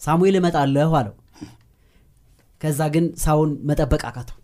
[0.00, 1.14] ሳሙኤል እመጣለሁ አለው
[2.60, 4.36] ከዛ ግን ሳውን መጠበቅ አቃተው።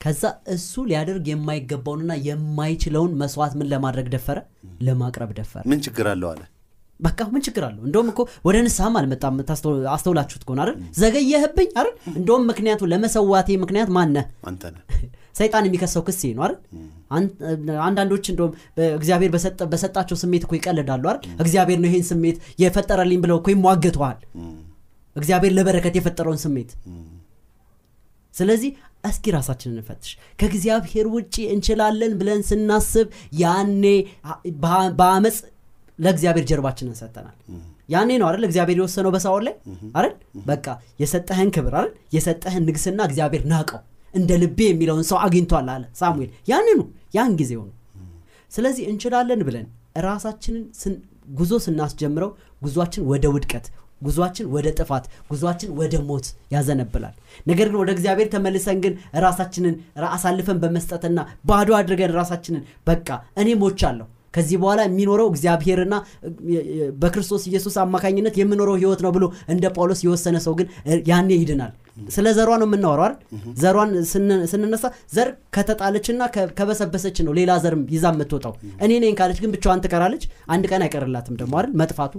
[0.00, 0.22] ከዛ
[0.54, 4.38] እሱ ሊያደርግ የማይገባውንና የማይችለውን መስዋዕት ምን ለማድረግ ደፈረ?
[4.80, 6.42] ለማቅረብ ደፈረ። ምን ችግር አለው አለ።
[7.00, 7.82] በቃ ምን ችግር አለው?
[7.86, 9.38] እንደውም እኮ ወደ ንስሐም አልመጣም።
[9.94, 10.76] አስተውላችሁት ከሆነ አይደል?
[10.98, 11.88] ዘገየህብኝ አይደል?
[12.12, 14.26] እንደውም ምክንያቱ ለመሰዋቴ ምክንያት ማነህ
[15.34, 16.54] ሰይጣን የሚከሰው ክስ ነው አይደል?
[17.10, 17.32] አን-
[17.86, 18.52] አንዳንዶች እንደውም
[18.94, 19.30] እግዚአብሔር
[19.72, 21.18] በሰጣቸው ስሜት እኮ ይቀልዳሉ አይደል?
[21.40, 24.20] እግዚአብሔር ነው ይሄን ስሜት የፈጠረልኝ ብለው እኮ ይሟገተዋል።
[25.16, 26.70] እግዚአብሔር ለበረከት የፈጠረውን ስሜት
[28.34, 28.70] ስለዚህ
[29.04, 33.08] እስኪ ራሳችንን እንፈትሽ። ከእግዚአብሔር ውጭ እንችላለን ብለን ስናስብ
[33.42, 33.84] ያኔ
[34.98, 35.36] በአመፅ
[35.98, 37.36] ለእግዚአብሔር ጀርባችንን ሰጥተናል
[37.88, 38.44] ያኔ ነው አይደል?
[38.48, 39.54] እግዚአብሔር የወሰነው በሳኦል ላይ?
[39.96, 40.12] አይደል?
[40.46, 40.66] በቃ
[41.02, 41.90] የሰጠህን ክብር አይደል?
[42.16, 43.80] የሰጠህን ንግስና እግዚአብሔር ናቀው።
[44.14, 46.80] እንደ ልቤ የሚለውን ሰው አግኝቷል አለ ሳሙኤል። ያንኑ
[47.14, 47.74] ያን ጊዜው ነው
[48.52, 49.66] ስለዚህ እንችላለን ብለን
[50.04, 50.94] ራሳችንን
[51.32, 52.30] ጉዞ ስናስጀምረው
[52.62, 53.66] ጉዟችን ወደ ውድቀት
[54.00, 57.14] ጉዟችን ወደ ጥፋት ጉዟችን ወደ ሞት ያዘነብላል
[57.46, 59.76] ነገር ግን ወደ እግዚአብሔር ተመልሰን ግን ራሳችንን
[60.10, 65.94] አሳልፈን በመስጠትና ባዶ አድርገን ራሳችንን በቃ እኔ ሞቻለሁ። ከዚህ በኋላ የሚኖረው እግዚአብሔርና
[67.02, 70.68] በክርስቶስ ኢየሱስ አማካኝነት የምኖረው ህይወት ነው ብሎ እንደ ጳውሎስ የወሰነ ሰው ግን
[71.10, 71.72] ያኔ ይድናል።
[72.08, 73.14] ስለ ዘሯ ነው የምናወራው አይደል?
[73.62, 76.22] ዘሯን ስን- ስንነሳ ዘር ከተጣለችና
[76.58, 78.54] ከበሰበሰች ነው ሌላ ዘር ይዛ የምትወጣው።
[78.84, 81.74] እኔ ነኝ ካለች ግን ብቻዋን ትቀራለች። አንድ ቀን አይቀርላትም ደግሞ አይደል?
[81.82, 82.14] መጥፋቱ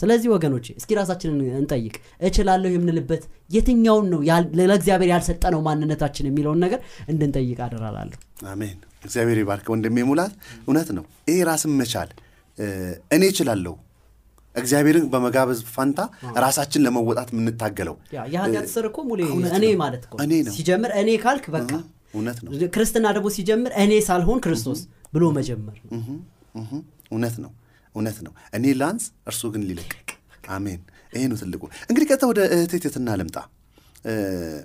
[0.00, 1.94] ስለዚህ ወገኖቼ እስኪ ራሳችንን እንጠይቅ።
[2.28, 3.22] እችላለሁ የምንልበት
[3.56, 4.20] የትኛውን ነው
[4.60, 8.18] ለእግዚአብሔር ያልሰጠነው ማንነታችን የሚለውን ነገር እንድንጠይቅ አደራላለሁ።
[8.50, 12.10] አሜን። እግዚአብሔር ይባርክ ወንድሜ ሙላት። እውነት ነው። ይሄ ራስን መቻል
[13.10, 13.74] እኔ እችላለሁ
[14.54, 16.00] እግዚአብሔርን በመጋበዝ ፋንታ
[16.42, 17.94] ራሳችን ለመወጣት የምንታገለው።
[18.32, 19.20] የኃጢአት ስር እኮ ሙሌ
[19.58, 21.70] እኔ ማለት እኔ ነው። ሲጀምር እኔ ካልክ በቃ
[22.14, 24.80] እውነት ነው። ክርስትና ደግሞ ሲጀምር እኔ ሳልሆን ክርስቶስ
[25.14, 25.78] ብሎ መጀመር
[27.10, 27.50] እውነት ነው
[27.94, 29.92] እውነት ነው። እኔ ላንስ እርሱ ግን ሊልቅ።
[30.50, 30.80] አሜን።
[31.12, 32.74] ይሄ ነው ትልቁ። እንግዲህ ቀጥታ ወደ እህቴ
[33.16, 33.36] ልምጣ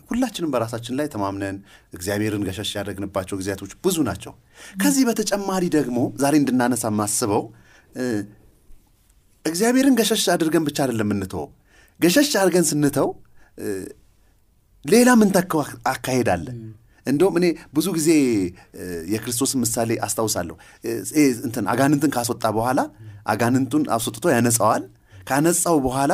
[0.10, 1.58] ሁላችንም በራሳችን ላይ ተማምነን
[1.94, 4.34] እግዚአብሔርን ገሸሽ ያደረግንባቸው ጊዜያቶች ብዙ ናቸው።
[4.82, 7.44] ከዚህ በተጨማሪ ደግሞ ዛሬ እንድናነሳ የማስበው
[7.96, 8.06] እ፣
[9.46, 11.48] እግዚአብሔርን ገሸሽ አድርገን ብቻ አይደለም የምንተወው።
[12.00, 13.10] ገሸሽ አድርገን ስንተው
[14.86, 15.62] ሌላ ምን ተካው
[15.92, 16.48] አካሄድ አለ
[17.08, 18.10] እንደውም እኔ ብዙ ጊዜ
[19.14, 20.56] የክርስቶስን ምሳሌ አስታውሳለሁ።
[21.46, 22.80] እንትን አጋንንትን ካስወጣ በኋላ
[23.34, 24.84] አጋንንቱን አስወጥቶ ያነጻዋል።
[25.30, 26.12] ካነጻው በኋላ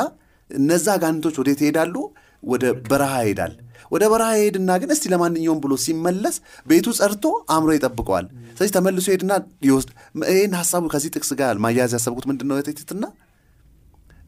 [0.50, 1.94] እነዛ አጋንንቶች ወዴት ይሄዳሉ?
[2.42, 3.52] ወደ በረሃ ይሄዳል።
[3.92, 9.32] ወደ በረሃ ይሄድና ግን እስቲ ለማንኛውም ብሎ ሲመለስ ቤቱ ጸርቶ አእምሮ ይጠብቀዋል። ስለዚህ ተመልሶ ይሄድና
[9.68, 9.90] ይወስድ።
[10.32, 13.04] ይህን ሀሳቡ ከዚህ ጥቅስ ጋር ማያያዝ ያሰብኩት ምንድን ነው ትትና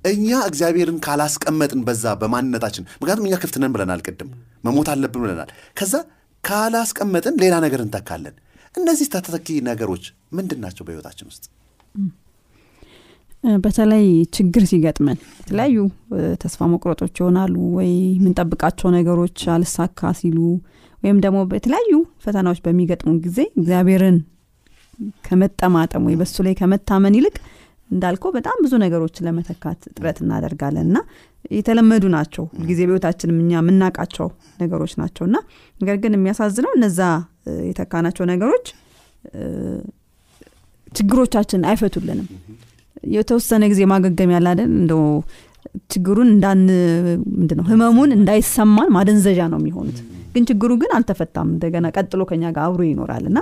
[0.05, 4.29] እኛ እግዚአብሔርን ካላስቀመጥን በዛ በማንነታችን። ምክንያቱም እኛ ክፍት ነን ብለናል ቅድም።
[4.67, 5.49] መሞት አለብን ብለናል።
[5.79, 5.95] ከዛ
[6.47, 8.35] ካላስቀመጥን ሌላ ነገር እንተካለን።
[8.75, 10.05] እነዚህ ተተኪ ነገሮች
[10.37, 11.45] ምንድን ናቸው በህይወታችን ውስጥ?
[13.65, 14.07] በተለይ
[14.37, 15.77] ችግር ሲገጥመን የተለያዩ
[16.43, 20.39] ተስፋ መቁረጦች ይሆናሉ ወይ የምንጠብቃቸው ነገሮች አልሳካ ሲሉ
[21.03, 21.93] ወይም ደግሞ በተለያዩ
[22.25, 24.17] ፈተናዎች በሚገጥሙ ጊዜ እግዚአብሔርን
[25.27, 27.37] ከመጠማጠም ወይ በሱ ላይ ከመታመን ይልቅ
[27.91, 30.99] እንዳልከው በጣም ብዙ ነገሮችን ለመተካት ጥረት እናደርጋለን። እና
[31.51, 34.29] የተለመዱ ናቸው ጊዜ በህይወታችንም እኛ የምናውቃቸው
[34.63, 35.37] ነገሮች ናቸው። እና
[35.81, 37.01] ነገር ግን የሚያሳዝነው እነዛ
[37.69, 38.67] የተካናቸው ነገሮች
[40.93, 42.29] ችግሮቻችን አይፈቱልንም።
[43.15, 44.61] የተወሰነ ጊዜ ማገገም አይደል?
[44.75, 45.03] እንደው
[45.91, 46.61] ችግሩን እንዳን
[47.35, 49.99] ምንድን ነው ህመሙን እንዳይሰማን ማደንዘዣ ነው የሚሆኑት።
[50.35, 53.39] ግን ችግሩ ግን አልተፈታም። እንደገና ቀጥሎ ከኛ ጋር አብሮ ይኖራል እና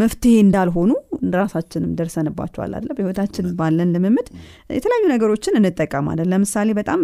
[0.00, 0.90] መፍትሄ እንዳልሆኑ
[1.36, 4.28] ራሳችንም ደርሰንባቸዋል አለ በህይወታችን ባለን ልምምድ
[4.70, 7.00] የተለያዩ ነገሮችን እንጠቀማለን። ለምሳሌ በጣም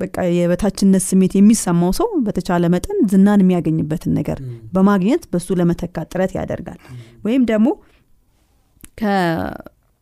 [0.00, 4.38] በቃ የበታችነት ስሜት የሚሰማው ሰው በተቻለ መጠን ዝናን የሚያገኝበትን ነገር
[4.74, 6.80] በማግኘት በሱ ለመተካት ጥረት ያደርጋል።
[7.24, 7.68] ወይም ደግሞ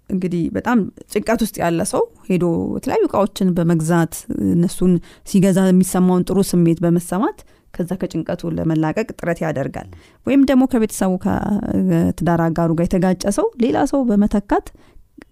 [0.08, 0.78] እንግዲህ በጣም
[1.12, 2.44] ጭንቀት ውስጥ ያለ ሰው ሄዶ
[2.76, 4.14] የተለያዩ እቃዎችን በመግዛት
[4.52, 4.92] እነሱን
[5.30, 7.38] ሲገዛ የሚሰማውን ጥሩ ስሜት በመሰማት
[7.74, 9.88] ከዛ ከጭንቀቱ ለመላቀቅ ጥረት ያደርጋል።
[10.26, 14.66] ወይም ደግሞ ከቤተሰቡ ከትዳር አጋሩ ጋር የተጋጨ ሰው ሌላ ሰው በመተካት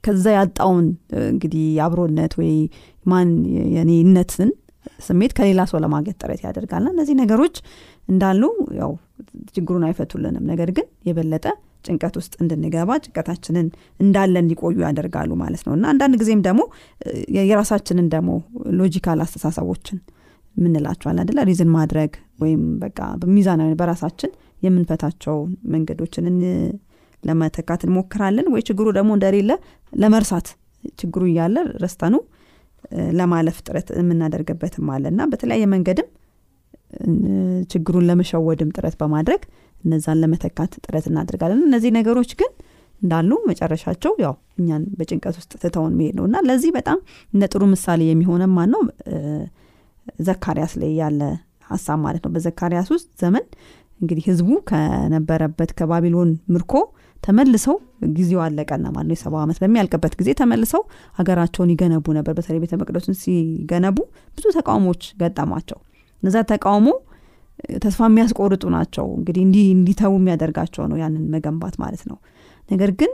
[0.05, 0.87] ከዛ ያጣውን
[1.27, 2.53] እንግዲህ አብሮነት ወይ
[3.07, 3.29] ማን
[3.77, 4.51] የኔነትን
[5.07, 7.57] ስሜት ከሌላ ሰው ለማግኘት ጥረት ያደርጋልና እነዚህ ነገሮች
[8.09, 8.43] እንዳሉ
[8.81, 8.93] ያው
[9.55, 11.47] ችግሩን አይፈቱልንም። ነገር ግን የበለጠ
[11.87, 13.67] ጭንቀት ውስጥ እንድንገባ ጭንቀታችንን
[14.01, 16.63] እንዳለ እንዲቆዩ ያደርጋሉ ማለት ነው። እና አንዳንድ ጊዜም ደግሞ
[17.43, 18.31] የራሳችንን ደግሞ
[18.81, 19.99] logical አስተሳሰቦችን
[20.57, 24.31] ምንላቸዋል አደለ reason ማድረግ ወይም በቃ በሚዛናዊ በራሳችን
[24.63, 25.37] የምንፈታቸው
[25.73, 26.27] መንገዶችን
[27.23, 29.51] ለመተካት እንሞክራለን። ወይ ችግሩ ደግሞ እንደሌለ
[29.93, 30.49] ለመርሳት
[30.99, 32.15] ችግሩ እያለ ረስተን
[33.19, 36.09] ለማለፍ ጥረት የምናደርግበትም አለ። እና በተለያየ መንገድም
[37.73, 39.43] ችግሩን ለመሸወድም ጥረት በማድረግ
[39.85, 42.51] እነዛን ለመተካት ጥረት እናደርጋለን። እነዚህ ነገሮች ግን
[43.03, 46.99] እንዳሉ መጨረሻቸው ያው እኛን በጭንቀት ውስጥ ትተውን መሄድ ነው። እና ለዚህ በጣም
[47.33, 48.83] እንደ ጥሩ ምሳሌ የሚሆነ ማን ነው
[50.27, 51.21] ዘካርያስ ላይ ያለ
[51.71, 53.45] ሀሳብ ማለት ነው። በዘካርያስ ውስጥ ዘመን
[54.01, 56.73] እንግዲህ ህዝቡ ከነበረበት ከባቢሎን ምርኮ
[57.17, 57.77] ተመልሰው
[58.17, 60.83] ጊዜው አለቀና ማለት ነው። የሰባ ዓመት በሚያልቅበት ጊዜ ተመልሰው
[61.19, 63.97] ሀገራቸውን ይገነቡ ነበር። በተለይ ቤተ መቅደሱን ሲገነቡ
[64.39, 65.79] ብዙ ተቃውሞች ገጠሟቸው
[66.23, 66.89] እነዛ ተቃውሞ
[67.83, 72.19] ተስፋ የሚያስቆርጡ ናቸው። እንግዲህ እንዲህ እንዲተዉ የሚያደርጋቸው ነው ያንን መገንባት ማለት ነው።
[72.69, 73.11] ነገር ግን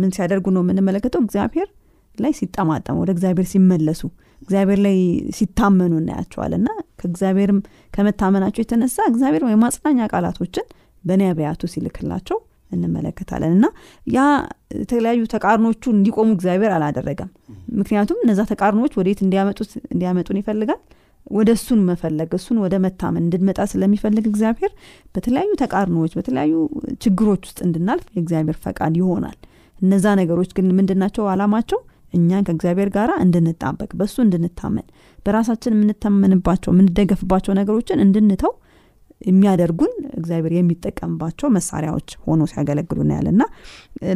[0.00, 1.20] ምን ሲያደርጉ ነው የምንመለከተው?
[1.26, 1.68] እግዚአብሔር
[2.16, 4.00] ላይ ሲጠማጠሙ ወደ እግዚአብሔር ሲመለሱ
[4.42, 4.96] እግዚአብሔር ላይ
[5.36, 6.68] ሲታመኑ እናያቸዋል እና
[7.00, 7.58] ከእግዚአብሔርም
[7.94, 10.66] ከመታመናቸው የተነሳ እግዚአብሔር የማጽናኛ ቃላቶችን
[11.04, 12.38] በነቢያቱ ሲልክላቸው
[12.72, 13.66] እንመለከታለን። እና
[14.06, 14.20] ያ
[14.80, 17.30] የተለያዩ ተቃርኖቹ እንዲቆሙ እግዚአብሔር አላደረገም።
[17.78, 20.80] ምክንያቱም እነዛ ተቃርኖች ወዴት እንዲያመጡት እንዲያመጡን ይፈልጋል
[21.30, 24.72] ወደ እሱን መፈለግ እሱን ወደ መታመን እንድንመጣ ስለሚፈልግ እግዚአብሔር
[25.14, 26.54] በተለያዩ ተቃርኖዎች በተለያዩ
[27.04, 29.38] ችግሮች ውስጥ እንድናልፍ የእግዚአብሔር ፈቃድ ይሆናል።
[29.78, 31.24] እነዛ ነገሮች ግን ምንድናቸው?
[31.32, 31.78] አላማቸው
[32.12, 34.86] እኛን ከእግዚአብሔር ጋር እንድንጣበቅ በእሱ እንድንታመን
[35.26, 38.52] በራሳችን የምንታመንባቸው የምንደገፍባቸው ነገሮችን እንድንተው
[39.20, 43.42] የሚያደርጉን እግዚአብሔር የሚጠቀምባቸው መሳሪያዎች ሆኖ ሲያገለግሉ እናያል እና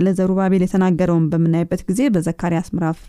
[0.04, 3.00] ለዘሩባቤል የተናገረውን በምናይበት ጊዜ በዘካርያስ ምዕራፍ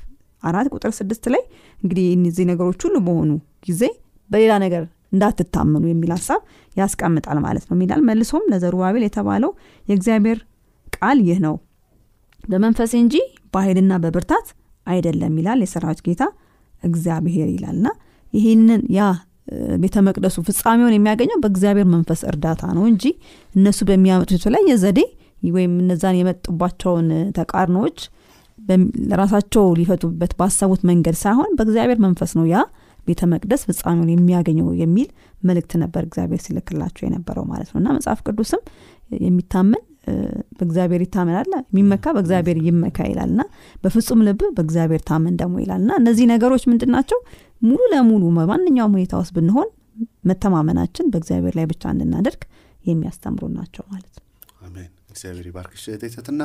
[0.43, 1.43] አራት ቁጥር ስድስት ላይ
[1.77, 3.31] እንግዲህ እነዚህ ነገሮች ሁሉ በሆኑ
[3.67, 3.83] ጊዜ
[4.29, 6.41] በሌላ ነገር እንዳትታመኑ የሚል ሀሳብ
[6.75, 9.51] ያስቀምጣል ማለት ነው። የሚላል መልሶም ለዘሩባቤል የተባለው
[9.85, 10.39] የእግዚአብሔር
[10.95, 11.55] ቃል ይህ ነው።
[12.43, 13.15] በመንፈሴ እንጂ
[13.53, 14.47] በኃይልና በብርታት
[14.87, 16.23] አይደለም ይላል የሰራዊት ጌታ
[16.83, 17.87] እግዚአብሔር ይላልና
[18.33, 19.01] ይህንን ያ
[19.81, 23.03] ቤተ መቅደሱ ፍጻሜውን የሚያገኘው በእግዚአብሔር መንፈስ እርዳታ ነው እንጂ
[23.55, 24.99] እነሱ በሚያመጡት የተለያየ ዘዴ
[25.55, 27.97] ወይም እነዛን የመጡባቸውን ተቃርኖዎች
[29.09, 32.59] ለራሳቸው ሊፈቱበት ባሰቡት መንገድ ሳይሆን በእግዚአብሔር መንፈስ ነው ያ
[33.07, 35.09] ቤተ መቅደስ ፍጻሜውን የሚያገኘው የሚል
[35.43, 38.61] መልእክት ነበር እግዚአብሔር ሲልክላቸው የነበረው ማለት ነው። እና መጽሐፍ ቅዱስም
[39.25, 39.83] የሚታመን
[40.57, 43.43] በእግዚአብሔር ይታመናል የሚመካ በእግዚአብሔር ይመካ ይላል። እና
[43.83, 47.19] በፍጹም ልብ በእግዚአብሔር ታመን ደግሞ ይላል። እና እነዚህ ነገሮች ምንድን ናቸው?
[47.61, 49.69] ሙሉ ለሙሉ በማንኛውም ሁኔታ ውስጥ ብንሆን
[50.29, 52.41] መተማመናችን በእግዚአብሔር ላይ ብቻ እንድናደርግ
[52.85, 54.25] የሚያስተምሩ ናቸው ማለት ነው።
[54.65, 56.41] አሜን። እግዚአብሔር ይባርክሽ እህቴትና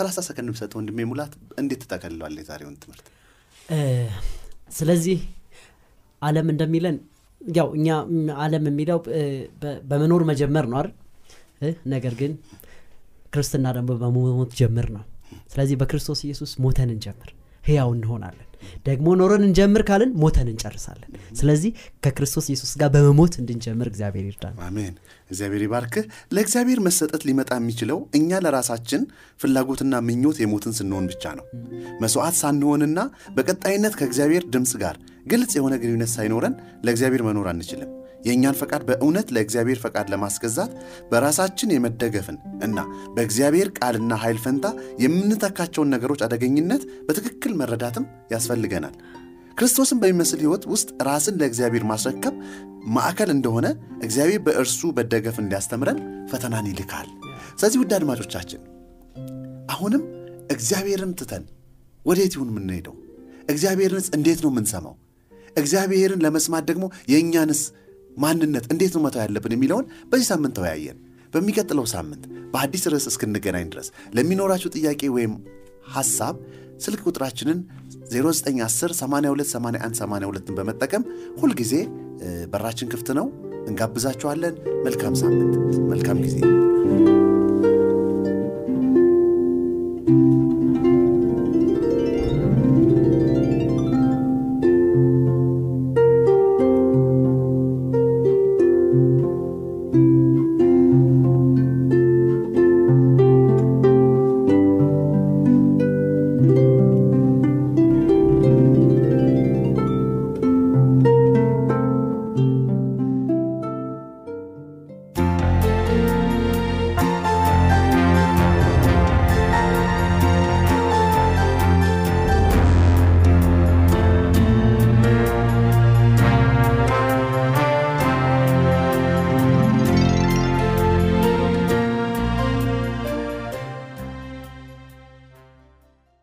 [0.00, 1.32] ሰላሳ ሰከንድ ብሰጥ ወንድሜ ሙላት
[1.62, 3.06] እንዴት ትጠቀልለዋል የዛሬውን ትምህርት?
[4.70, 5.18] ስለዚህ
[6.22, 6.96] አለም እንደሚለን
[7.40, 7.88] ያው እኛ
[8.44, 8.98] አለም የሚለው
[9.90, 10.94] በመኖር መጀመር ነው አይደል?
[11.94, 12.32] ነገር ግን
[13.34, 13.90] ክርስትና ደግሞ
[14.24, 15.04] በሞት ጀምር ነው።
[15.52, 17.30] ስለዚህ በክርስቶስ ኢየሱስ ሞተን እንጀምር
[17.62, 18.46] ህያው እንሆናለን።
[18.86, 21.10] ደግሞ ኖረን እንጀምር ካልን ሞተን እንጨርሳለን።
[21.40, 21.70] ስለዚህ
[22.04, 24.94] ከክርስቶስ ኢየሱስ ጋር በመሞት እንድንጀምር እግዚአብሔር ይርዳል አሜን
[25.30, 29.02] እግዚአብሔር ይባርክህ። ለእግዚአብሔር መሰጠት ሊመጣ የሚችለው እኛ ለራሳችን
[29.40, 31.46] ፍላጎትና ምኞት የሞትን ስንሆን ብቻ ነው።
[32.02, 33.00] መስዋዕት ሳንሆንና
[33.36, 37.90] በቀጣይነት ከእግዚአብሔር ድምፅ ጋር ግልጽ የሆነ ግንኙነት ሳይኖረን ለእግዚአብሔር መኖር አንችልም።
[38.24, 40.72] የእኛን ፈቃድ በእውነት ለእግዚአብሔር ፈቃድ ለማስገዛት
[41.10, 42.78] በራሳችን የመደገፍን እና
[43.14, 44.66] በእግዚአብሔር ቃልና ኃይል ፈንታ
[45.04, 48.94] የምንተካቸውን ነገሮች አደገኝነት በትክክል መረዳትም ያስፈልገናል
[49.56, 52.34] ክርስቶስን በሚመስል ሕይወት ውስጥ ራስን ለእግዚአብሔር ማስረከብ
[52.94, 53.66] ማዕከል እንደሆነ
[54.02, 55.98] እግዚአብሔር በእርሱ መደገፍ እንዲያስተምረን
[56.30, 57.08] ፈተናን ይልካል።
[57.52, 58.60] ስለዚህ ውድ አድማጮቻችን
[59.68, 60.02] አሁንም
[60.54, 61.44] እግዚአብሔርን ትተን
[62.02, 62.94] ወዴት ይሁን የምንሄደው?
[63.50, 64.94] እግዚአብሔርንስ እንዴት ነው የምንሰማው?
[65.56, 67.60] እግዚአብሔርን ለመስማት ደግሞ የእኛንስ
[68.16, 70.98] ማንነት እንዴት ነው መተው ያለብን የሚለውን በዚህ ሳምንት ተወያየን።
[71.32, 75.34] በሚቀጥለው ሳምንት በአዲስ ርዕስ እስክንገናኝ ድረስ ለሚኖራችሁ ጥያቄ ወይም
[75.92, 76.36] ሐሳብ
[76.84, 77.58] ስልክ ቁጥራችንን
[78.10, 81.04] 0910 828182ን በመጠቀም
[81.40, 81.74] ሁልጊዜ
[82.52, 83.26] በራችን ክፍት ነው።
[83.68, 85.54] እንጋብዛችኋለን። መልካም ሳምንት።
[85.92, 86.36] መልካም ጊዜ